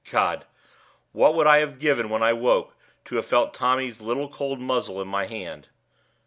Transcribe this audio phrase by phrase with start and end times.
[0.09, 0.47] God!
[1.11, 2.73] what I would have given when I woke
[3.05, 5.67] to have felt Tommy's little cold muzzle in my hand!